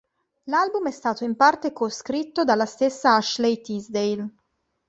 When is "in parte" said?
1.25-1.73